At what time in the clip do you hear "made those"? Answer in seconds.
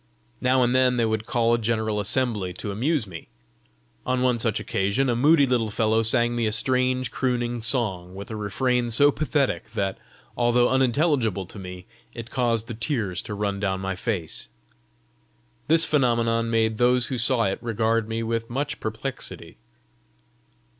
16.49-17.05